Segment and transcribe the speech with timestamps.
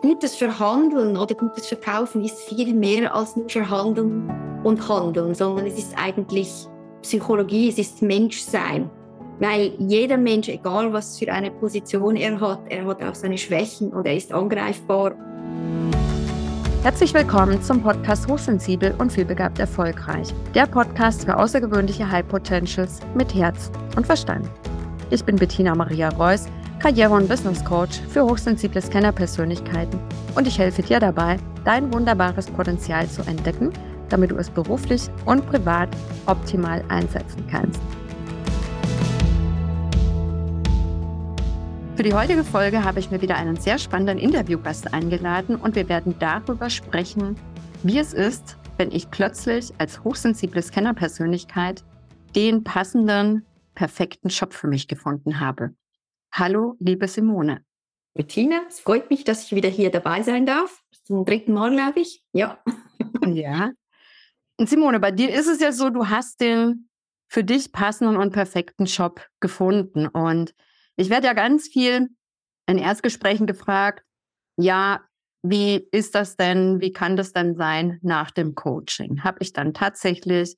[0.00, 4.30] gutes Verhandeln oder gutes Verkaufen ist viel mehr als nur Verhandeln
[4.64, 6.52] und Handeln, sondern es ist eigentlich
[7.02, 8.90] Psychologie, es ist Menschsein.
[9.40, 13.92] Weil jeder Mensch, egal was für eine Position er hat, er hat auch seine Schwächen
[13.92, 15.14] und er ist angreifbar.
[16.82, 20.28] Herzlich willkommen zum Podcast Hochsensibel und vielbegabt erfolgreich.
[20.54, 24.48] Der Podcast für außergewöhnliche High Potentials mit Herz und Verstand.
[25.10, 26.46] Ich bin Bettina Maria Reuss
[26.78, 29.98] Karriere- und Business Coach für hochsensible Scanner-Persönlichkeiten
[30.36, 33.72] und ich helfe dir dabei, dein wunderbares Potenzial zu entdecken,
[34.08, 35.88] damit du es beruflich und privat
[36.26, 37.80] optimal einsetzen kannst.
[41.96, 45.88] Für die heutige Folge habe ich mir wieder einen sehr spannenden Interviewgast eingeladen und wir
[45.88, 47.34] werden darüber sprechen,
[47.82, 51.82] wie es ist, wenn ich plötzlich als hochsensible Scanner-Persönlichkeit
[52.36, 55.72] den passenden, perfekten Job für mich gefunden habe.
[56.32, 57.64] Hallo, liebe Simone.
[58.14, 60.82] Bettina, es freut mich, dass ich wieder hier dabei sein darf.
[61.04, 62.22] Zum dritten Mal, glaube ich.
[62.32, 62.62] Ja.
[63.26, 63.72] ja.
[64.56, 66.88] Und Simone, bei dir ist es ja so, du hast den
[67.28, 70.06] für dich passenden und perfekten Job gefunden.
[70.08, 70.54] Und
[70.96, 72.08] ich werde ja ganz viel
[72.66, 74.04] in Erstgesprächen gefragt,
[74.56, 75.02] ja,
[75.42, 79.22] wie ist das denn, wie kann das denn sein nach dem Coaching?
[79.22, 80.56] Habe ich dann tatsächlich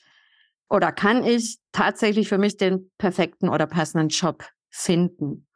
[0.71, 5.47] oder kann ich tatsächlich für mich den perfekten oder passenden Job finden?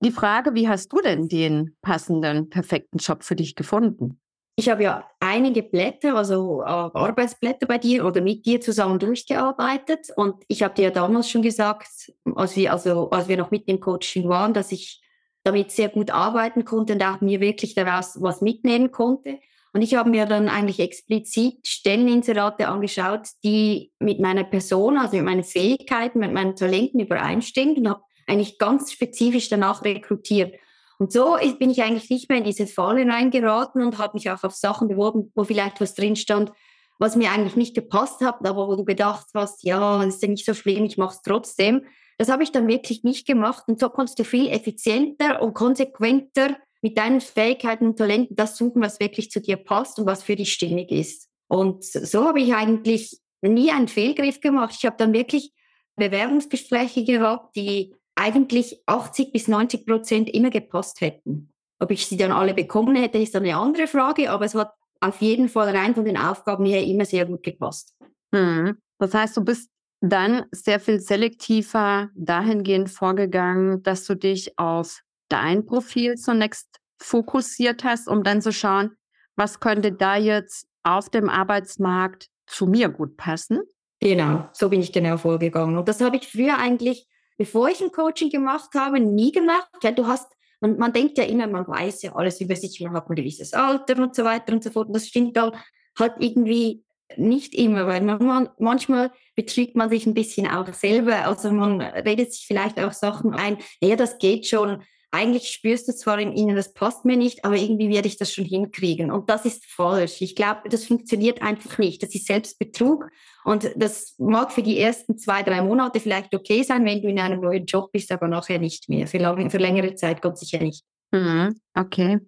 [0.00, 4.20] Die Frage, wie hast du denn den passenden, perfekten Job für dich gefunden?
[4.58, 10.08] Ich habe ja einige Blätter, also äh, Arbeitsblätter bei dir oder mit dir zusammen durchgearbeitet.
[10.16, 13.68] Und ich habe dir ja damals schon gesagt, als wir, also, als wir noch mit
[13.68, 15.02] dem Coaching waren, dass ich
[15.44, 19.38] damit sehr gut arbeiten konnte und auch mir wirklich daraus was mitnehmen konnte.
[19.74, 25.26] Und ich habe mir dann eigentlich explizit Stelleninserate angeschaut, die mit meiner Person, also mit
[25.26, 30.54] meinen Fähigkeiten, mit meinen Talenten übereinstimmen und habe eigentlich ganz spezifisch danach rekrutiert.
[30.98, 34.42] Und so bin ich eigentlich nicht mehr in diese Falle reingeraten und habe mich auch
[34.44, 36.52] auf Sachen beworben, wo vielleicht was drin stand,
[36.98, 40.46] was mir eigentlich nicht gepasst hat, aber wo du gedacht hast, ja, ist ja nicht
[40.46, 41.84] so schlimm, ich mache es trotzdem.
[42.18, 46.56] Das habe ich dann wirklich nicht gemacht und so kannst du viel effizienter und konsequenter
[46.80, 50.36] mit deinen Fähigkeiten und Talenten das suchen, was wirklich zu dir passt und was für
[50.36, 51.28] dich stimmig ist.
[51.48, 54.74] Und so habe ich eigentlich nie einen Fehlgriff gemacht.
[54.78, 55.52] Ich habe dann wirklich
[55.96, 61.52] Bewerbungsgespräche gehabt, die eigentlich 80 bis 90 Prozent immer gepasst hätten.
[61.78, 64.72] Ob ich sie dann alle bekommen hätte, ist dann eine andere Frage, aber es hat
[65.00, 67.94] auf jeden Fall rein von den Aufgaben her immer sehr gut gepasst.
[68.34, 68.78] Hm.
[68.98, 75.66] Das heißt, du bist dann sehr viel selektiver dahingehend vorgegangen, dass du dich auf dein
[75.66, 78.96] Profil zunächst fokussiert hast, um dann zu schauen,
[79.36, 83.60] was könnte da jetzt auf dem Arbeitsmarkt zu mir gut passen?
[84.00, 85.76] Genau, so bin ich genau vorgegangen.
[85.76, 89.68] Und das habe ich früher eigentlich bevor ich ein Coaching gemacht habe, nie gemacht.
[89.82, 92.92] Ja, du hast, man, man denkt ja immer, man weiß ja alles über sich, man
[92.92, 94.88] hat ein gewisses Alter und so weiter und so fort.
[94.88, 95.54] Und das stimmt halt,
[95.98, 96.84] halt irgendwie
[97.16, 101.26] nicht immer, weil man, manchmal betrügt man sich ein bisschen auch selber.
[101.26, 105.94] Also man redet sich vielleicht auch Sachen ein, ja, das geht schon eigentlich spürst du
[105.94, 109.10] zwar in ihnen, das passt mir nicht, aber irgendwie werde ich das schon hinkriegen.
[109.10, 110.20] Und das ist falsch.
[110.20, 112.02] Ich glaube, das funktioniert einfach nicht.
[112.02, 113.08] Das ist Selbstbetrug.
[113.44, 117.18] Und das mag für die ersten zwei, drei Monate vielleicht okay sein, wenn du in
[117.18, 119.06] einem neuen Job bist, aber nachher nicht mehr.
[119.06, 120.84] Für, lange, für längere Zeit ganz sicher nicht.
[121.12, 122.18] Mhm, okay.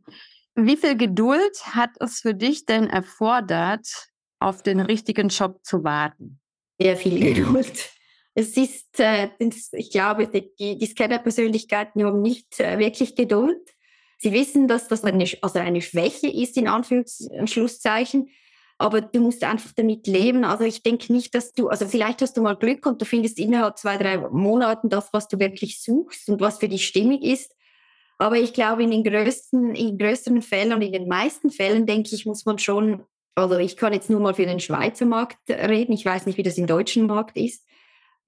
[0.55, 3.87] Wie viel Geduld hat es für dich denn erfordert,
[4.41, 6.41] auf den richtigen Job zu warten?
[6.81, 7.91] Sehr viel Geduld.
[8.34, 9.31] Es ist, äh,
[9.72, 13.75] ich glaube, die, die Scanner-Persönlichkeiten haben nicht äh, wirklich Geduld.
[14.19, 18.31] Sie wissen, dass das eine, also eine Schwäche ist, in Anführungszeichen.
[18.77, 20.44] Aber du musst einfach damit leben.
[20.44, 23.39] Also ich denke nicht, dass du, also vielleicht hast du mal Glück und du findest
[23.39, 27.55] innerhalb zwei, drei Monaten das, was du wirklich suchst und was für dich stimmig ist.
[28.19, 32.15] Aber ich glaube, in den größten, in größeren Fällen und in den meisten Fällen, denke
[32.15, 35.93] ich, muss man schon, also ich kann jetzt nur mal für den Schweizer Markt reden.
[35.93, 37.65] Ich weiß nicht, wie das im deutschen Markt ist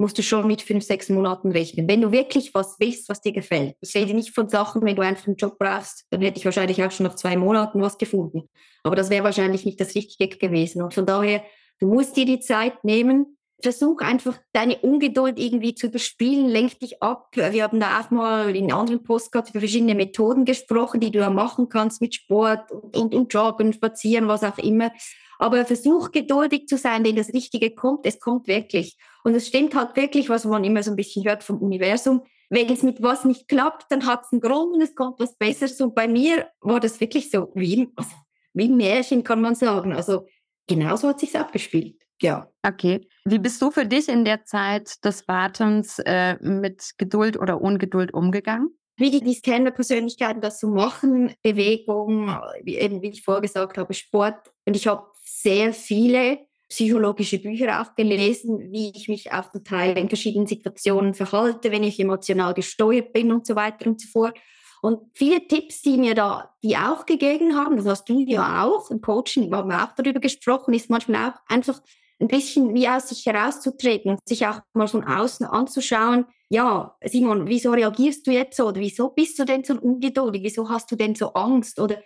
[0.00, 1.86] musst du schon mit fünf, sechs Monaten rechnen.
[1.86, 3.76] Wenn du wirklich was willst, was dir gefällt.
[3.82, 6.82] Ich rede nicht von Sachen, wenn du einfach einen Job brauchst, dann hätte ich wahrscheinlich
[6.82, 8.48] auch schon nach zwei Monaten was gefunden.
[8.82, 10.82] Aber das wäre wahrscheinlich nicht das Richtige gewesen.
[10.82, 11.42] Und von daher,
[11.80, 13.36] du musst dir die Zeit nehmen.
[13.62, 17.28] Versuch einfach deine Ungeduld irgendwie zu überspielen, lenk dich ab.
[17.34, 21.28] Wir haben da auch mal in anderen Postcards über verschiedene Methoden gesprochen, die du ja
[21.28, 24.90] machen kannst mit Sport und, und, und Joggen, Spazieren, was auch immer.
[25.40, 28.04] Aber versuch geduldig zu sein, denn das Richtige kommt.
[28.04, 28.98] Es kommt wirklich.
[29.24, 32.22] Und es stimmt halt wirklich, was man immer so ein bisschen hört vom Universum.
[32.50, 35.38] Wenn es mit was nicht klappt, dann hat es einen Grund und es kommt was
[35.38, 35.80] Besseres.
[35.80, 38.10] Und bei mir war das wirklich so wie, also,
[38.52, 39.94] wie ein Märchen, kann man sagen.
[39.94, 40.26] Also
[40.66, 42.02] genauso hat sich abgespielt.
[42.20, 42.50] Ja.
[42.62, 43.08] Okay.
[43.24, 48.12] Wie bist du für dich in der Zeit des Wartens äh, mit Geduld oder Ungeduld
[48.12, 48.78] umgegangen?
[49.00, 52.28] wie die, die Scanner-Persönlichkeiten das so machen, Bewegung,
[52.62, 54.52] wie, eben wie ich vorgesagt habe, Sport.
[54.66, 55.06] Und ich habe
[55.42, 56.38] sehr viele
[56.68, 61.82] psychologische Bücher auch gelesen, wie ich mich auch zum Teil in verschiedenen Situationen verhalte, wenn
[61.82, 64.38] ich emotional gesteuert bin und so weiter und so fort.
[64.82, 68.90] Und viele Tipps, die mir da, die auch gegeben haben, das hast du ja auch
[68.90, 71.80] im Coaching, haben wir auch darüber gesprochen, ist manchmal auch einfach
[72.20, 77.46] ein bisschen wie aus sich herauszutreten und sich auch mal von außen anzuschauen, ja, Simon,
[77.46, 78.66] wieso reagierst du jetzt so?
[78.66, 81.78] Oder wieso bist du denn so ungeduldig, wieso hast du denn so Angst?
[81.78, 82.02] Oder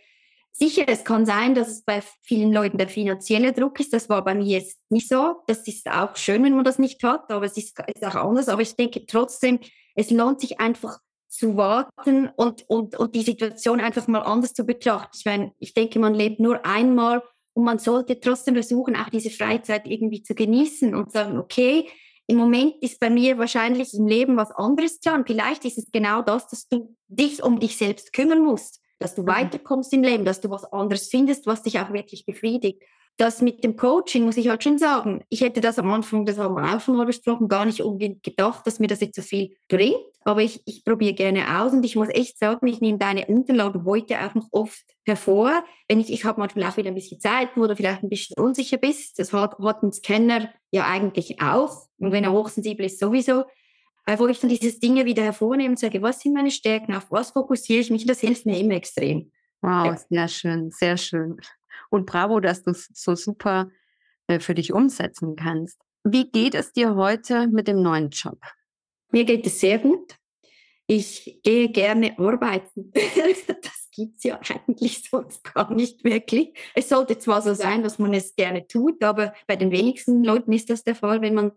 [0.56, 3.92] Sicher, es kann sein, dass es bei vielen Leuten der finanzielle Druck ist.
[3.92, 5.42] Das war bei mir jetzt nicht so.
[5.48, 8.48] Das ist auch schön, wenn man das nicht hat, aber es ist, ist auch anders.
[8.48, 9.58] Aber ich denke trotzdem,
[9.96, 14.64] es lohnt sich einfach zu warten und, und, und die Situation einfach mal anders zu
[14.64, 15.10] betrachten.
[15.18, 17.24] Ich meine, ich denke, man lebt nur einmal
[17.54, 21.88] und man sollte trotzdem versuchen, auch diese Freizeit irgendwie zu genießen und sagen, okay,
[22.28, 25.24] im Moment ist bei mir wahrscheinlich im Leben was anderes dran.
[25.26, 29.23] Vielleicht ist es genau das, dass du dich um dich selbst kümmern musst dass du
[29.23, 29.29] mhm.
[29.29, 32.82] weiterkommst im Leben, dass du was anderes findest, was dich auch wirklich befriedigt.
[33.17, 35.23] Das mit dem Coaching muss ich halt schon sagen.
[35.29, 38.25] Ich hätte das am Anfang, das haben wir auch schon mal besprochen, gar nicht unbedingt
[38.25, 39.94] gedacht, dass mir das jetzt so viel bringt.
[40.25, 43.85] Aber ich, ich probiere gerne aus und ich muss echt sagen, ich nehme deine Unterlagen
[43.85, 45.62] heute auch noch oft hervor.
[45.87, 48.43] Wenn ich, ich habe manchmal auch wieder ein bisschen Zeit, wo du vielleicht ein bisschen
[48.43, 49.19] unsicher bist.
[49.19, 51.87] Das hat, hat ein Scanner ja eigentlich auch.
[51.99, 53.44] Und wenn er hochsensibel ist, sowieso
[54.06, 57.30] wo ich dann diese Dinge wieder hervornehme und sage, was sind meine Stärken, auf was
[57.30, 59.32] fokussiere ich mich, das hilft mir immer extrem.
[59.62, 59.96] Wow, ja.
[59.96, 61.38] sehr schön, sehr schön.
[61.90, 63.70] Und bravo, dass du es so super
[64.26, 65.80] äh, für dich umsetzen kannst.
[66.02, 68.38] Wie geht es dir heute mit dem neuen Job?
[69.10, 70.16] Mir geht es sehr gut.
[70.86, 72.92] Ich gehe gerne arbeiten.
[72.92, 76.52] das gibt es ja eigentlich sonst gar nicht wirklich.
[76.74, 80.52] Es sollte zwar so sein, dass man es gerne tut, aber bei den wenigsten Leuten
[80.52, 81.52] ist das der Fall, wenn man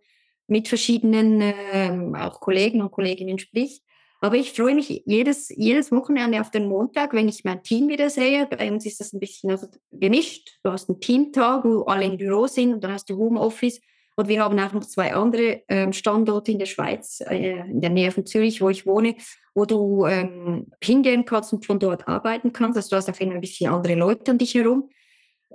[0.48, 3.84] mit verschiedenen äh, auch Kollegen und Kolleginnen spricht.
[4.20, 8.10] Aber ich freue mich jedes, jedes Wochenende auf den Montag, wenn ich mein Team wieder
[8.10, 8.48] sehe.
[8.48, 10.58] Bei uns ist das ein bisschen also gemischt.
[10.64, 13.80] Du hast einen Teamtag, wo alle im Büro sind und dann hast du Homeoffice.
[14.16, 17.92] Und wir haben auch noch zwei andere ähm, Standorte in der Schweiz, äh, in der
[17.92, 19.16] Nähe von Zürich, wo ich wohne,
[19.54, 22.78] wo du ähm, hingehen kannst und von dort arbeiten kannst.
[22.78, 24.90] Also du hast auch immer ein bisschen andere Leute um dich herum.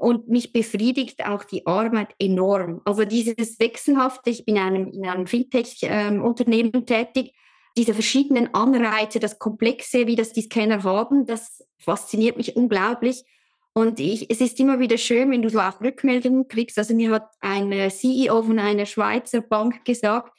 [0.03, 2.81] Und mich befriedigt auch die Arbeit enorm.
[2.85, 7.33] Also dieses Wechselhafte, ich bin in einem, in einem Fintech-Unternehmen ähm, tätig,
[7.77, 13.23] diese verschiedenen Anreize, das Komplexe, wie das die Scanner haben, das fasziniert mich unglaublich.
[13.75, 16.79] Und ich, es ist immer wieder schön, wenn du so auch Rückmeldungen kriegst.
[16.79, 20.33] Also mir hat ein äh, CEO von einer Schweizer Bank gesagt,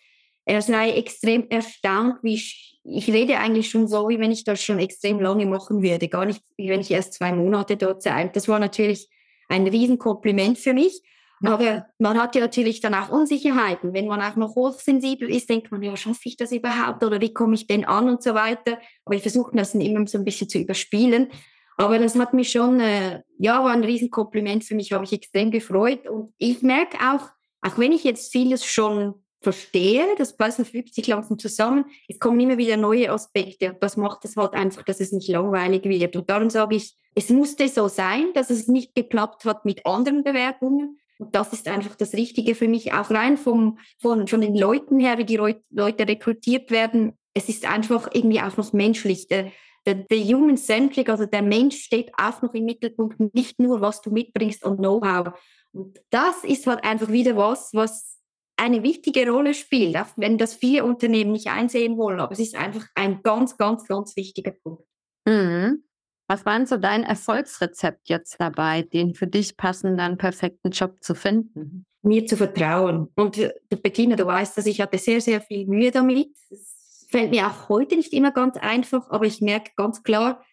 [0.44, 4.62] er sei extrem erstaunt, wie ich, ich rede eigentlich schon so, wie wenn ich das
[4.62, 8.28] schon extrem lange machen würde, gar nicht, wie wenn ich erst zwei Monate dort sei.
[8.28, 9.08] Das war natürlich
[9.50, 11.02] ein Riesenkompliment für mich.
[11.46, 13.94] Aber man hat ja natürlich dann auch Unsicherheiten.
[13.94, 17.34] Wenn man auch noch hochsensibel ist, denkt man, ja, schaffe ich das überhaupt oder wie
[17.34, 18.80] komme ich denn an und so weiter.
[19.04, 21.30] Aber ich versuche das immer so ein bisschen zu überspielen.
[21.76, 25.52] Aber das hat mich schon, äh, ja, war ein Riesenkompliment für mich, habe ich extrem
[25.52, 26.08] gefreut.
[26.08, 27.30] Und ich merke auch,
[27.62, 32.40] auch wenn ich jetzt vieles schon verstehe, das Puzzle fügt sich langsam zusammen, es kommen
[32.40, 33.76] immer wieder neue Aspekte.
[33.80, 36.16] Das macht es halt einfach, dass es nicht langweilig wird.
[36.16, 40.24] Und darum sage ich, es musste so sein, dass es nicht geklappt hat mit anderen
[40.24, 41.00] Bewerbungen.
[41.20, 45.00] Und das ist einfach das Richtige für mich, auch rein vom, von, von den Leuten
[45.00, 47.14] her, wie die Leute rekrutiert werden.
[47.34, 49.28] Es ist einfach irgendwie auch noch menschlich.
[49.28, 49.52] Der,
[49.86, 54.12] der, der Human-Centric, also der Mensch steht auch noch im Mittelpunkt, nicht nur, was du
[54.12, 55.34] mitbringst und Know-how.
[55.72, 58.13] Und das ist halt einfach wieder was, was
[58.58, 62.20] eine wichtige Rolle spielt, auch wenn das viele Unternehmen nicht einsehen wollen.
[62.20, 64.84] Aber es ist einfach ein ganz, ganz, ganz wichtiger Punkt.
[65.26, 65.84] Mhm.
[66.28, 71.16] Was war denn so dein Erfolgsrezept jetzt dabei, den für dich passenden, perfekten Job zu
[71.16, 71.86] finden?
[72.02, 73.10] Mir zu vertrauen.
[73.16, 76.32] Und äh, Bettina, du weißt, dass ich hatte sehr, sehr viel Mühe damit.
[76.50, 80.44] Es fällt mir auch heute nicht immer ganz einfach, aber ich merke ganz klar,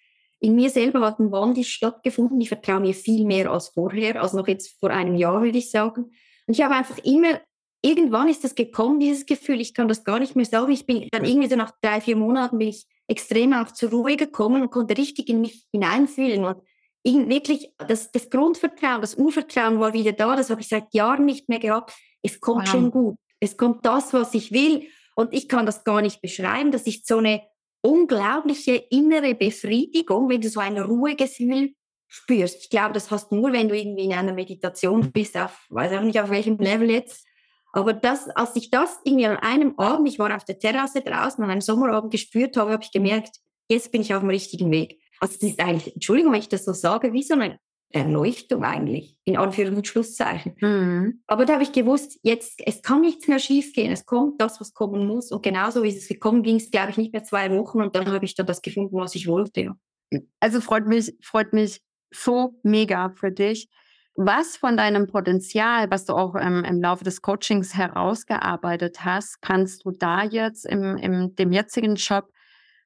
[0.41, 2.41] in mir selber hat ein Wandel stattgefunden.
[2.41, 5.71] Ich vertraue mir viel mehr als vorher, als noch jetzt vor einem Jahr, würde ich
[5.71, 6.11] sagen.
[6.47, 7.41] Und ich habe einfach immer
[7.83, 10.73] irgendwann ist das gekommen, dieses Gefühl, ich kann das gar nicht mehr sagen.
[10.73, 14.17] Ich bin dann irgendwie so nach drei, vier Monaten bin ich extrem auch zur Ruhe
[14.17, 16.45] gekommen und konnte richtig in mich hineinfühlen.
[16.45, 16.63] Und
[17.05, 20.37] wirklich das, das Grundvertrauen, das Urvertrauen war wieder da.
[20.37, 21.93] Das habe ich seit Jahren nicht mehr gehabt.
[22.23, 22.69] Es kommt wow.
[22.69, 23.17] schon gut.
[23.41, 24.87] Es kommt das, was ich will.
[25.17, 26.71] Und ich kann das gar nicht beschreiben.
[26.71, 27.43] Das ist so eine
[27.83, 31.75] unglaubliche innere Befriedigung, wenn du so ein Ruhegefühl
[32.09, 32.65] spürst.
[32.65, 35.93] Ich glaube, das hast du nur, wenn du irgendwie in einer Meditation bist, auf, weiß
[35.93, 37.25] auch nicht auf welchem Level jetzt,
[37.73, 41.43] aber das, als ich das irgendwie an einem Abend, ich war auf der Terrasse draußen
[41.43, 43.37] an einem Sommerabend gespürt habe, habe ich gemerkt,
[43.69, 45.01] jetzt bin ich auf dem richtigen Weg.
[45.21, 47.59] Also das ist eigentlich, Entschuldigung, wenn ich das so sage, wie so eine
[47.93, 50.55] Erleuchtung eigentlich, in Anführungs- und Schlusszeichen.
[50.61, 51.23] Mhm.
[51.27, 53.93] Aber da habe ich gewusst, jetzt, es kann nichts mehr schiefgehen.
[53.93, 55.33] Es kommt das, was kommen muss.
[55.33, 57.83] Und genauso ist es gekommen, ging es, glaube ich, nicht mehr zwei Wochen.
[57.83, 59.61] Und dann habe ich dann das gefunden, was ich wollte.
[59.61, 60.21] Ja.
[60.39, 61.81] Also freut mich, freut mich
[62.13, 63.69] so mega für dich.
[64.15, 69.85] Was von deinem Potenzial, was du auch im, im Laufe des Coachings herausgearbeitet hast, kannst
[69.85, 72.31] du da jetzt im, im dem jetzigen Job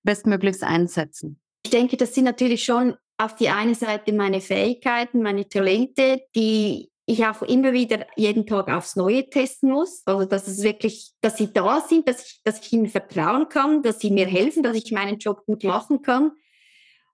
[0.02, 1.40] bestmöglichst einsetzen?
[1.64, 6.90] Ich denke, das sind natürlich schon auf die eine Seite meine Fähigkeiten, meine Talente, die
[7.07, 10.02] ich auch immer wieder jeden Tag aufs Neue testen muss.
[10.07, 13.83] Also, dass es wirklich, dass sie da sind, dass ich, dass ich ihnen vertrauen kann,
[13.83, 16.33] dass sie mir helfen, dass ich meinen Job gut machen kann.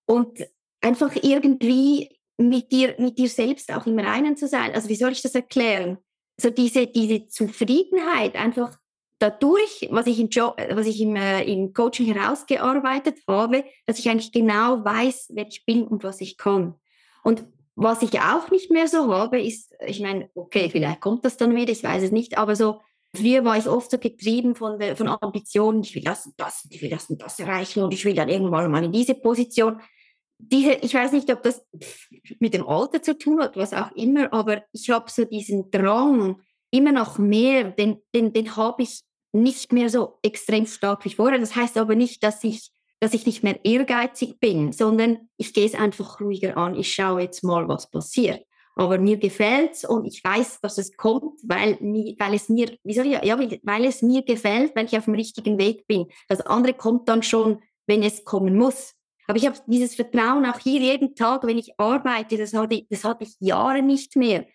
[0.07, 0.45] Und
[0.81, 4.73] einfach irgendwie mit dir, mit dir selbst auch im Reinen zu sein.
[4.75, 5.99] Also, wie soll ich das erklären?
[6.41, 8.79] So diese, diese Zufriedenheit, einfach
[9.19, 14.09] dadurch, was ich im, Job, was ich im, äh, im Coaching herausgearbeitet habe, dass ich
[14.09, 16.75] eigentlich genau weiß, wer ich bin und was ich kann.
[17.23, 17.45] Und
[17.77, 21.55] was ich auch nicht mehr so habe, ist, ich meine, okay, vielleicht kommt das dann
[21.55, 22.81] wieder, ich weiß es nicht, aber so,
[23.15, 26.81] früher war ich oft so getrieben von, von Ambitionen, ich will das und das, ich
[26.81, 29.81] will das und das erreichen und ich will dann irgendwann mal in diese Position.
[30.43, 31.65] Diese, ich weiß nicht, ob das
[32.39, 36.41] mit dem Alter zu tun hat, was auch immer, aber ich habe so diesen Drang,
[36.71, 41.39] immer noch mehr, den, den, den habe ich nicht mehr so extrem stark wie vorher.
[41.39, 42.71] Das heißt aber nicht, dass ich,
[43.01, 46.77] dass ich nicht mehr ehrgeizig bin, sondern ich gehe es einfach ruhiger an.
[46.77, 48.45] Ich schaue jetzt mal, was passiert.
[48.77, 53.07] Aber mir gefällt's und ich weiß, dass es kommt, weil, weil es mir, wie soll
[53.07, 56.07] ich, ja, weil es mir gefällt, weil ich auf dem richtigen Weg bin.
[56.29, 58.95] Das andere kommt dann schon, wenn es kommen muss.
[59.31, 62.89] Aber ich habe dieses Vertrauen auch hier jeden Tag, wenn ich arbeite, das hatte, ich,
[62.89, 64.47] das hatte ich Jahre nicht mehr.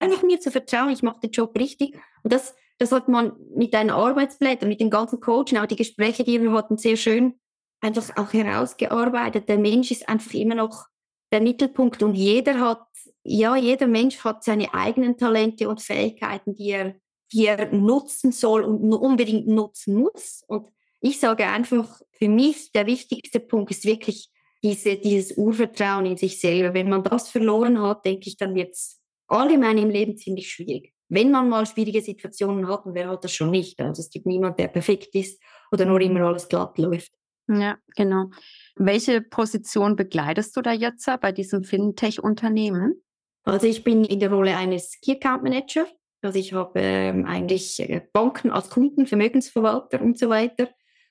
[0.00, 1.96] Einfach mir zu vertrauen, ich mache den Job richtig.
[2.24, 6.24] Und das, das hat man mit deinen Arbeitsblättern, mit den ganzen Coachen, auch die Gespräche,
[6.24, 7.38] die wir hatten, sehr schön
[7.80, 9.48] einfach auch herausgearbeitet.
[9.48, 10.86] Der Mensch ist einfach immer noch
[11.32, 12.86] der Mittelpunkt und jeder hat,
[13.22, 16.94] ja, jeder Mensch hat seine eigenen Talente und Fähigkeiten, die er,
[17.32, 20.44] die er nutzen soll und unbedingt nutzen muss.
[20.46, 20.68] Und
[21.00, 24.30] ich sage einfach, für mich der wichtigste Punkt ist wirklich
[24.62, 26.74] diese, dieses Urvertrauen in sich selber.
[26.74, 30.96] Wenn man das verloren hat, denke ich, dann wird es allgemein im Leben ziemlich schwierig
[31.08, 33.80] wenn man mal schwierige Situationen hat, und wer hat das schon nicht?
[33.80, 37.12] Also es gibt niemand, der perfekt ist oder nur immer alles glatt läuft.
[37.48, 38.30] Ja, genau.
[38.74, 43.02] Welche Position begleitest du da jetzt bei diesem Fintech-Unternehmen?
[43.44, 45.86] Also ich bin in der Rolle eines Key Account Manager.
[46.22, 50.68] Also ich habe ähm, eigentlich äh, Banken als Kunden, Vermögensverwalter und so weiter.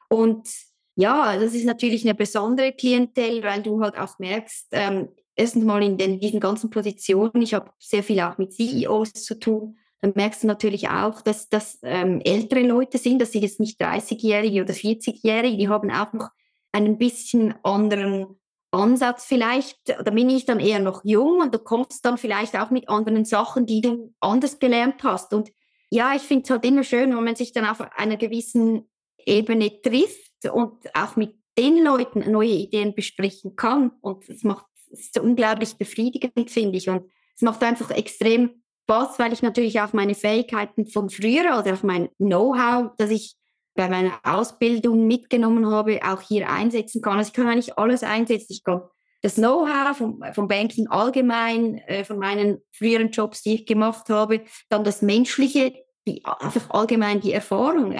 [0.09, 0.49] Und
[0.95, 5.83] ja, das ist natürlich eine besondere Klientel, weil du halt auch merkst, ähm, erstens mal
[5.83, 10.13] in den, diesen ganzen Positionen, ich habe sehr viel auch mit CEOs zu tun, dann
[10.15, 14.61] merkst du natürlich auch, dass das ähm, ältere Leute sind, das sind jetzt nicht 30-Jährige
[14.61, 16.29] oder 40-Jährige, die haben auch noch
[16.71, 18.27] einen bisschen anderen
[18.71, 22.71] Ansatz vielleicht, da bin ich dann eher noch jung und du kommst dann vielleicht auch
[22.71, 25.33] mit anderen Sachen, die du anders gelernt hast.
[25.33, 25.51] Und
[25.89, 29.81] ja, ich finde es halt immer schön, wenn man sich dann auf einer gewissen Ebene
[29.81, 33.91] trifft und auch mit den Leuten neue Ideen besprechen kann.
[34.01, 36.89] Und das macht es ist unglaublich befriedigend, finde ich.
[36.89, 41.73] Und es macht einfach extrem Spaß, weil ich natürlich auf meine Fähigkeiten von früher oder
[41.73, 43.35] auf mein Know-how, das ich
[43.73, 47.17] bei meiner Ausbildung mitgenommen habe, auch hier einsetzen kann.
[47.17, 48.53] Also ich kann eigentlich alles einsetzen.
[48.53, 48.83] Ich kann
[49.21, 54.41] das Know-how vom, vom Banking allgemein, äh, von meinen früheren Jobs, die ich gemacht habe,
[54.69, 55.73] dann das Menschliche,
[56.07, 57.95] die, einfach allgemein die Erfahrung.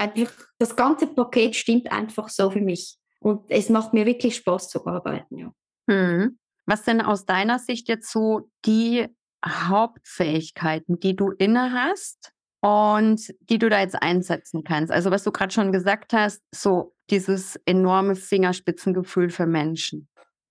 [0.59, 2.97] Das ganze Paket stimmt einfach so für mich.
[3.19, 5.51] Und es macht mir wirklich Spaß zu arbeiten, ja.
[5.89, 6.37] Hm.
[6.65, 9.07] Was denn aus deiner Sicht jetzt so die
[9.45, 12.31] Hauptfähigkeiten, die du inne hast
[12.61, 14.91] und die du da jetzt einsetzen kannst?
[14.91, 20.07] Also was du gerade schon gesagt hast, so dieses enorme Fingerspitzengefühl für Menschen.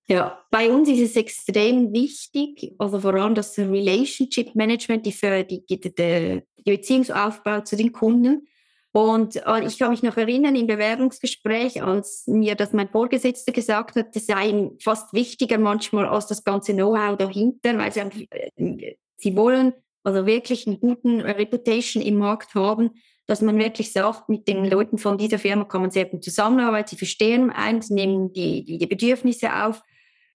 [0.07, 5.15] Ja, bei uns ist es extrem wichtig, also vor allem das Relationship Management, die,
[5.47, 8.47] die, die, die Beziehungsaufbau zu den Kunden.
[8.93, 13.97] Und äh, ich kann mich noch erinnern im Bewerbungsgespräch, als mir das mein Vorgesetzter gesagt
[13.97, 18.95] hat, das sei ihm fast wichtiger manchmal als das ganze Know-how dahinter, weil sie, äh,
[19.17, 19.73] sie wollen
[20.05, 22.91] also wirklich einen guten Reputation im Markt haben,
[23.27, 26.91] dass man wirklich sagt, mit den Leuten von dieser Firma kann man sehr gut zusammenarbeiten,
[26.91, 29.83] sie verstehen eins, nehmen die, die Bedürfnisse auf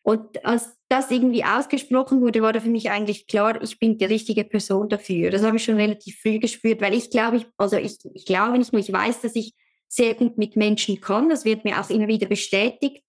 [0.09, 4.05] und als das irgendwie ausgesprochen wurde, war da für mich eigentlich klar, ich bin die
[4.05, 5.29] richtige Person dafür.
[5.29, 8.57] Das habe ich schon relativ früh gespürt, weil ich glaube, ich, also ich, ich glaube
[8.57, 9.53] nicht nur, ich weiß, dass ich
[9.87, 11.29] sehr gut mit Menschen kann.
[11.29, 13.03] Das wird mir auch immer wieder bestätigt.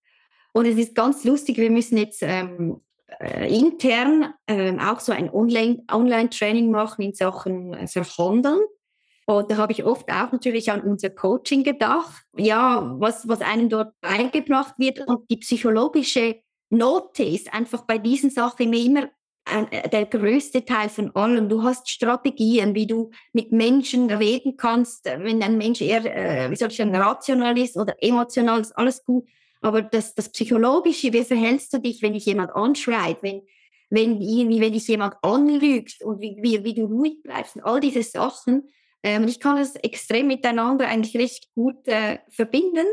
[0.53, 2.83] Und es ist ganz lustig, wir müssen jetzt ähm,
[3.19, 8.61] äh, intern ähm, auch so ein Online-Training Online machen in Sachen äh, Verhandeln.
[9.25, 12.25] Und da habe ich oft auch natürlich an unser Coaching gedacht.
[12.37, 18.31] Ja, was, was einem dort beigebracht wird und die psychologische Note ist einfach bei diesen
[18.31, 19.11] Sachen immer
[19.45, 21.49] äh, der größte Teil von allem.
[21.49, 25.05] Du hast Strategien, wie du mit Menschen reden kannst.
[25.05, 29.05] Wenn ein Mensch eher, äh, wie soll ich sagen, rational ist oder emotional, ist alles
[29.05, 29.29] gut.
[29.61, 33.43] Aber das, das Psychologische, wie verhältst du dich, wenn dich jemand anschreit, wenn,
[33.91, 37.81] wenn irgendwie, wenn dich jemand anlügt und wie, wie, wie du ruhig bleibst und all
[37.81, 38.69] diese Sachen.
[39.03, 42.87] Ähm, ich kann das extrem miteinander eigentlich recht gut äh, verbinden.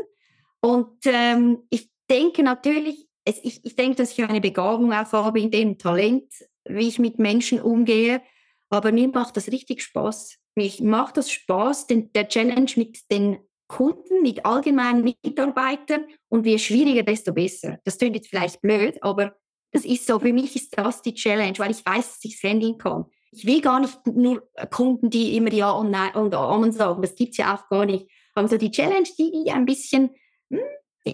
[0.60, 5.40] Und ähm, ich denke natürlich, es, ich, ich denke, dass ich eine Begabung auch habe
[5.40, 6.24] in dem Talent,
[6.66, 8.22] wie ich mit Menschen umgehe.
[8.70, 10.38] Aber mir macht das richtig Spaß.
[10.54, 16.06] Mir macht das Spaß, den, der Challenge mit den Kunden, mit allgemeinen Mitarbeitern.
[16.28, 17.78] Und je schwieriger, desto besser.
[17.84, 19.36] Das klingt jetzt vielleicht blöd, aber
[19.72, 20.18] das ist so.
[20.18, 23.04] Für mich ist das die Challenge, weil ich weiß, dass ich es handeln kann.
[23.30, 27.02] Ich will gar nicht nur Kunden, die immer Ja und Nein und Amen sagen.
[27.02, 28.10] Das gibt es ja auch gar nicht.
[28.34, 30.10] Aber so die Challenge, die, die ein bisschen
[30.50, 30.60] hm,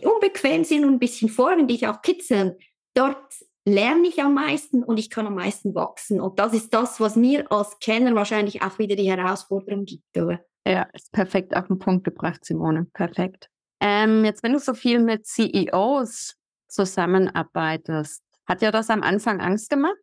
[0.02, 2.56] unbequem sind und ein bisschen fordern, die ich auch kitzeln,
[2.94, 3.18] dort
[3.66, 6.20] lerne ich am meisten und ich kann am meisten wachsen.
[6.20, 10.16] Und das ist das, was mir als Kenner wahrscheinlich auch wieder die Herausforderung gibt.
[10.16, 10.40] Oder?
[10.66, 12.86] Ja, ist perfekt auf den Punkt gebracht, Simone.
[12.92, 13.48] Perfekt.
[13.80, 16.36] Ähm, jetzt, wenn du so viel mit CEOs
[16.68, 19.96] zusammenarbeitest, hat ja das am Anfang Angst gemacht?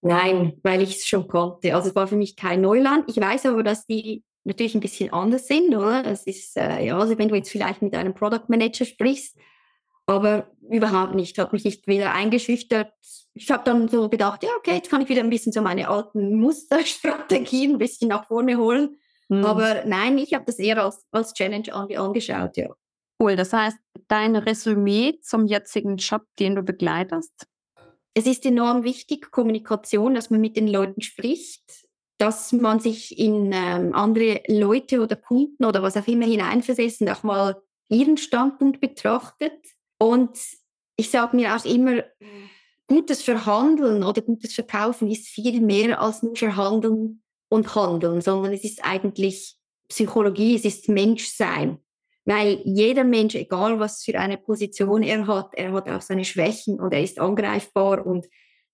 [0.00, 1.74] Nein, weil ich es schon konnte.
[1.74, 3.04] Also es war für mich kein Neuland.
[3.08, 6.04] Ich weiß aber, dass die natürlich ein bisschen anders sind, oder?
[6.06, 9.36] Es ist, äh, ja, also wenn du jetzt vielleicht mit einem Product Manager sprichst,
[10.06, 12.92] aber überhaupt nicht, hat mich nicht wieder eingeschüchtert.
[13.34, 15.88] Ich habe dann so gedacht, ja, okay, jetzt kann ich wieder ein bisschen so meine
[15.88, 18.96] alten Musterstrategien ein bisschen nach vorne holen.
[19.28, 19.44] Mhm.
[19.44, 22.68] Aber nein, ich habe das eher als, als Challenge angeschaut, ja.
[23.20, 23.76] Cool, das heißt,
[24.06, 27.46] dein Resümee zum jetzigen Job, den du begleitest?
[28.14, 31.87] Es ist enorm wichtig, Kommunikation, dass man mit den Leuten spricht,
[32.18, 37.08] dass man sich in ähm, andere Leute oder Kunden oder was auch immer hineinversetzt und
[37.08, 39.54] auch mal ihren Standpunkt betrachtet.
[39.98, 40.38] Und
[40.96, 42.02] ich sage mir auch immer,
[42.88, 48.64] gutes Verhandeln oder gutes Verkaufen ist viel mehr als nur Verhandeln und Handeln, sondern es
[48.64, 49.56] ist eigentlich
[49.88, 51.78] Psychologie, es ist Menschsein.
[52.24, 56.78] Weil jeder Mensch, egal was für eine Position er hat, er hat auch seine Schwächen
[56.78, 58.26] und er ist angreifbar und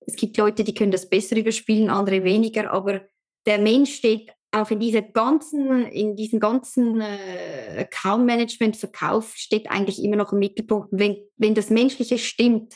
[0.07, 3.03] es gibt Leute, die können das besser überspielen, andere weniger, aber
[3.47, 10.03] der Mensch steht auch in dieser ganzen, in diesem ganzen äh, Account-Management, Verkauf steht eigentlich
[10.03, 10.89] immer noch im Mittelpunkt.
[10.93, 12.75] Wenn, wenn das Menschliche stimmt,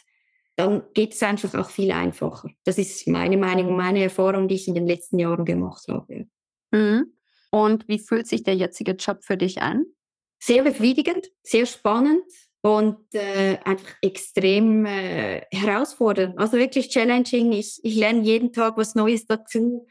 [0.56, 2.50] dann geht es einfach auch viel einfacher.
[2.64, 6.26] Das ist meine Meinung und meine Erfahrung, die ich in den letzten Jahren gemacht habe.
[6.72, 7.12] Mhm.
[7.50, 9.86] Und wie fühlt sich der jetzige Job für dich an?
[10.40, 12.24] Sehr befriedigend, sehr spannend
[12.60, 16.36] und äh, einfach extrem äh, herausfordernd.
[16.38, 17.52] Also wirklich challenging.
[17.52, 19.86] Ich, ich lerne jeden Tag was Neues dazu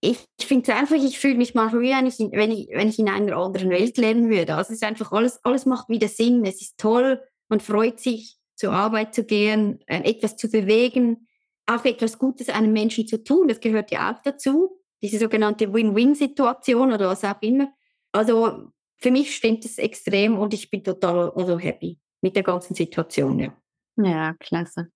[0.00, 2.98] ich finde es einfach, ich fühle mich mal wie wenn ich, wenn, ich, wenn ich
[2.98, 4.54] in einer anderen Welt leben würde.
[4.54, 6.44] Also es ist einfach alles, alles macht wieder Sinn.
[6.44, 11.28] Es ist toll, man freut sich, zur Arbeit zu gehen, äh, etwas zu bewegen,
[11.66, 13.48] auch etwas Gutes einem Menschen zu tun.
[13.48, 14.80] Das gehört ja auch dazu.
[15.00, 17.72] Diese sogenannte Win-Win-Situation oder was auch immer.
[18.10, 22.74] Also für mich stimmt es extrem und ich bin total also happy mit der ganzen
[22.74, 23.38] Situation.
[23.38, 23.52] Ja,
[23.96, 24.90] ja klasse.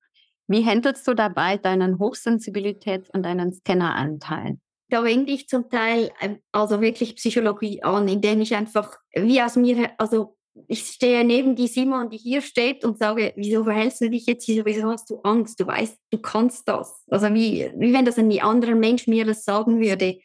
[0.49, 4.59] Wie handelst du dabei deinen Hochsensibilität und deinen Scanneranteil?
[4.93, 9.57] Da wende ich zum Teil ähm, also wirklich Psychologie an, indem ich einfach wie aus
[9.57, 10.37] mir, also
[10.69, 14.47] ich stehe neben die Simon, die hier steht und sage, wieso verhältst du dich jetzt,
[14.47, 15.59] wieso hast du Angst?
[15.59, 17.05] Du weißt, du kannst das.
[17.09, 20.19] Also wie, wie wenn das ein anderer Mensch mir das sagen würde.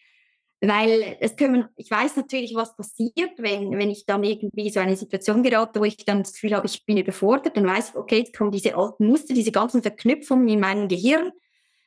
[0.60, 4.98] Weil es können, ich weiß natürlich, was passiert, wenn, wenn ich dann irgendwie so eine
[4.98, 8.18] Situation gerate, wo ich dann das Gefühl habe, ich bin überfordert, dann weiß ich, okay,
[8.18, 11.32] jetzt kommen diese alten Muster, diese ganzen Verknüpfungen in meinem Gehirn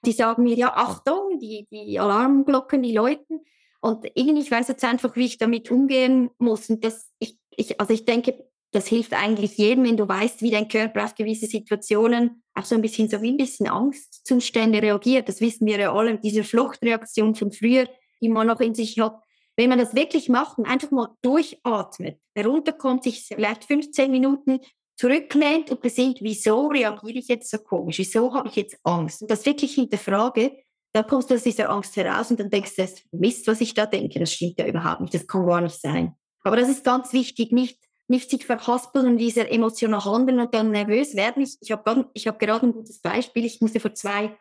[0.05, 3.41] die sagen mir, ja, Achtung, die, die Alarmglocken, die läuten.
[3.81, 6.69] Und irgendwie, ich weiß jetzt einfach, wie ich damit umgehen muss.
[6.69, 10.51] Und das, ich, ich, also ich denke, das hilft eigentlich jedem, wenn du weißt, wie
[10.51, 15.29] dein Körper auf gewisse Situationen auch so ein bisschen so wie ein bisschen Angstzustände reagiert.
[15.29, 17.89] Das wissen wir ja alle, diese Fluchtreaktion von früher,
[18.21, 19.21] die man noch in sich hat.
[19.57, 24.61] Wenn man das wirklich macht und einfach mal durchatmet, herunterkommt, sich vielleicht 15 Minuten
[25.01, 29.23] zurücklehnt und besinnt, wieso reagiere ich jetzt so komisch, wieso habe ich jetzt Angst?
[29.23, 30.53] Und das wirklich hinterfrage,
[30.93, 33.87] dann kommst du aus dieser Angst heraus und dann denkst du, Mist, was ich da
[33.87, 36.15] denke, das stimmt ja überhaupt nicht, das kann gar nicht sein.
[36.43, 40.71] Aber das ist ganz wichtig, nicht, nicht sich verhaspeln und dieser emotional handeln und dann
[40.71, 41.45] nervös werden.
[41.45, 44.37] Ich, ich habe hab gerade ein gutes Beispiel, ich musste vor zwei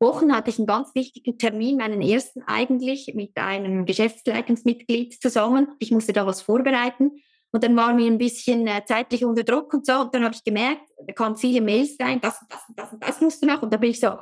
[0.00, 5.68] Wochen hatte ich einen ganz wichtigen Termin, meinen ersten eigentlich, mit einem Geschäftsleitungsmitglied zusammen.
[5.78, 7.22] Ich musste da was vorbereiten.
[7.52, 10.00] Und dann waren wir ein bisschen äh, zeitlich unter Druck und so.
[10.00, 12.92] Und dann habe ich gemerkt, da kamen viele Mails rein, das und das und das
[12.92, 13.62] und das musst du noch.
[13.62, 14.16] Und da bin ich so,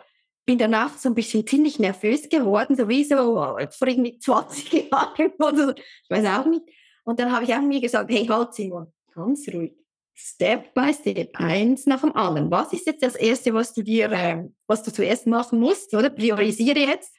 [0.45, 5.33] bin danach so ein bisschen ziemlich nervös geworden, so wie so vor irgendwie 20 Jahren
[5.39, 5.73] oder so.
[5.73, 6.65] Ich weiß auch nicht.
[7.05, 9.75] Und dann habe ich auch mir gesagt, hey, halt Simon, ganz ruhig.
[10.23, 12.51] Step by Step, eins nach dem anderen.
[12.51, 16.11] Was ist jetzt das Erste, was du dir, äh, was du zuerst machen musst, oder?
[16.11, 17.15] Priorisiere jetzt.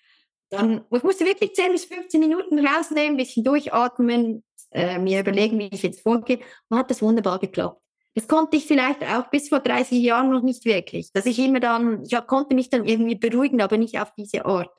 [0.49, 5.59] Dann ich musste wirklich 10 bis 15 Minuten rausnehmen, ein bisschen durchatmen, äh, mir überlegen,
[5.59, 6.39] wie ich jetzt vorgehe.
[6.69, 7.81] Und hat das wunderbar geklappt.
[8.13, 11.11] Das konnte ich vielleicht auch bis vor 30 Jahren noch nicht wirklich.
[11.13, 14.69] Dass ich immer dann, ich konnte mich dann irgendwie beruhigen, aber nicht auf diese Art.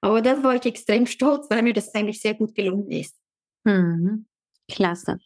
[0.00, 3.16] Aber da war ich extrem stolz, weil mir das eigentlich sehr gut gelungen ist.
[3.64, 4.26] Mhm.
[4.70, 5.18] Klasse.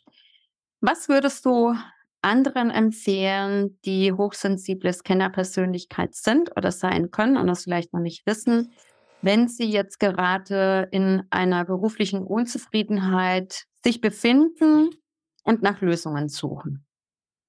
[0.80, 1.74] Was würdest du
[2.22, 8.72] anderen empfehlen, die hochsensible Scannerpersönlichkeit sind oder sein können und das vielleicht noch nicht wissen,
[9.22, 14.90] wenn sie jetzt gerade in einer beruflichen Unzufriedenheit sich befinden
[15.44, 16.84] und nach Lösungen suchen?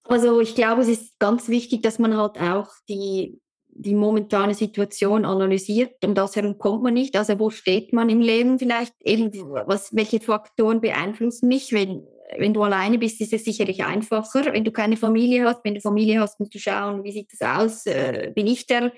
[0.03, 5.23] Also ich glaube, es ist ganz wichtig, dass man halt auch die, die momentane Situation
[5.23, 6.03] analysiert.
[6.03, 7.15] Um das herum kommt man nicht.
[7.15, 8.93] Also wo steht man im Leben vielleicht?
[9.03, 11.71] Was, welche Faktoren beeinflussen mich?
[11.71, 14.51] Wenn, wenn du alleine bist, ist es sicherlich einfacher.
[14.53, 17.47] Wenn du keine Familie hast, wenn du Familie hast, musst du schauen, wie sieht das
[17.47, 17.85] aus?
[17.85, 18.91] Äh, bin ich der,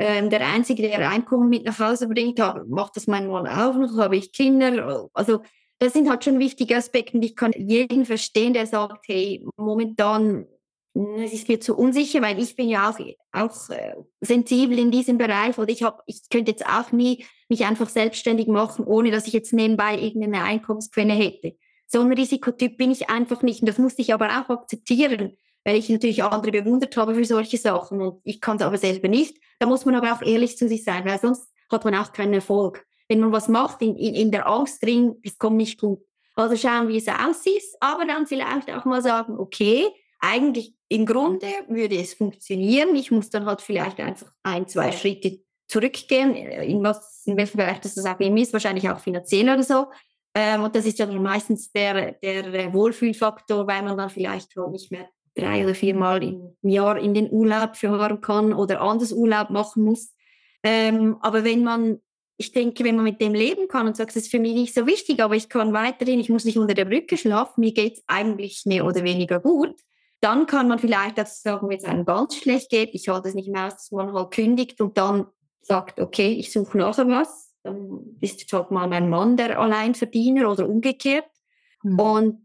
[0.00, 2.38] äh, der Einzige, der Einkommen mit nach Hause bringt?
[2.68, 3.98] Macht das mein Mann auch noch?
[3.98, 5.08] Habe ich Kinder?
[5.12, 5.42] Also
[5.78, 7.16] das sind halt schon wichtige Aspekte.
[7.16, 10.46] Und ich kann jeden verstehen, der sagt, hey, momentan
[10.94, 12.98] hm, es ist mir zu unsicher, weil ich bin ja auch,
[13.32, 17.66] auch äh, sensibel in diesem Bereich oder ich, hab, ich könnte jetzt auch nie mich
[17.66, 21.56] einfach selbstständig machen, ohne dass ich jetzt nebenbei irgendeine Einkommensquelle hätte.
[21.86, 25.76] So ein Risikotyp bin ich einfach nicht und das musste ich aber auch akzeptieren, weil
[25.76, 29.38] ich natürlich andere bewundert habe für solche Sachen und ich kann es aber selber nicht.
[29.58, 32.34] Da muss man aber auch ehrlich zu sich sein, weil sonst hat man auch keinen
[32.34, 36.00] Erfolg wenn man was macht in, in, in der Angst drin, das kommt nicht gut.
[36.36, 39.88] Also schauen, wie es aussieht, aber dann vielleicht auch mal sagen, okay,
[40.20, 42.94] eigentlich im Grunde würde es funktionieren.
[42.94, 47.80] Ich muss dann halt vielleicht einfach ein, zwei Schritte zurückgehen, in, was, in welchem Bereich
[47.80, 49.86] das auch immer ist, wahrscheinlich auch finanziell oder so.
[50.32, 54.92] Ähm, und das ist ja dann meistens der, der Wohlfühlfaktor, weil man dann vielleicht nicht
[54.92, 59.84] mehr drei oder viermal im Jahr in den Urlaub fahren kann oder anders Urlaub machen
[59.84, 60.14] muss.
[60.62, 62.00] Ähm, aber wenn man
[62.40, 64.72] ich denke, wenn man mit dem leben kann und sagt, es ist für mich nicht
[64.72, 67.98] so wichtig, aber ich kann weiterhin, ich muss nicht unter der Brücke schlafen, mir geht
[67.98, 69.74] es eigentlich mehr oder weniger gut,
[70.22, 73.34] dann kann man vielleicht auch sagen, wenn es einem ganz schlecht geht, ich halte es
[73.34, 75.26] nicht mehr aus, dass man halt kündigt und dann
[75.60, 80.50] sagt, okay, ich suche nachher was, dann ist jetzt halt mal mein Mann der Alleinverdiener
[80.50, 81.28] oder umgekehrt.
[81.82, 82.00] Mhm.
[82.00, 82.42] Und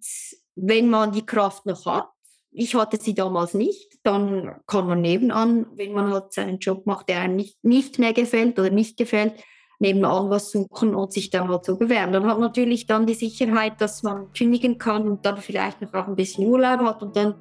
[0.56, 2.10] wenn man die Kraft noch hat,
[2.56, 7.10] ich hatte sie damals nicht, dann kann man nebenan, wenn man halt seinen Job macht,
[7.10, 9.34] der einem nicht, nicht mehr gefällt oder nicht gefällt,
[9.80, 12.14] nebenan was suchen und sich dann halt so bewerben.
[12.14, 15.94] Dann hat man natürlich dann die Sicherheit, dass man kündigen kann und dann vielleicht noch
[15.94, 17.36] auch ein bisschen Urlaub hat und dann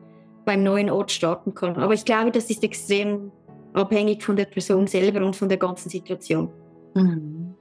[0.45, 1.77] beim neuen Ort starten kann.
[1.77, 3.31] Aber ich glaube, das ist extrem
[3.73, 6.51] abhängig von der Person selber und von der ganzen Situation.
[6.95, 7.55] Mhm.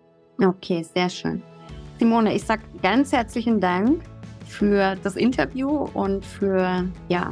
[0.43, 1.43] Okay, sehr schön.
[1.99, 4.03] Simone, ich sage ganz herzlichen Dank
[4.45, 7.31] für das Interview und für ja,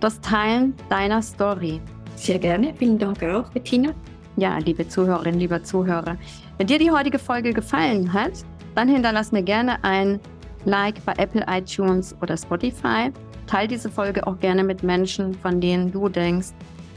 [0.00, 1.80] das Teilen deiner Story.
[2.16, 2.74] Sehr gerne.
[2.78, 3.92] Vielen Dank auch, Bettina.
[4.36, 6.16] Ja, liebe Zuhörerinnen, lieber Zuhörer,
[6.58, 8.32] wenn dir die heutige Folge gefallen hat,
[8.74, 10.20] dann hinterlass mir gerne ein
[10.64, 13.12] Like bei Apple iTunes oder Spotify.
[13.46, 16.48] Teil diese Folge auch gerne mit Menschen, von denen du denkst,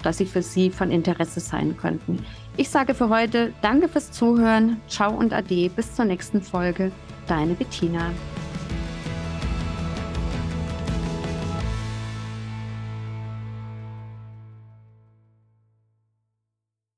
[0.03, 2.23] dass sie für sie von Interesse sein könnten.
[2.55, 6.91] Ich sage für heute Danke fürs Zuhören, ciao und ade, bis zur nächsten Folge.
[7.27, 8.12] Deine Bettina.